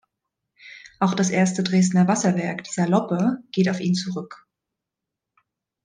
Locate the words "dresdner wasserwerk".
1.61-2.63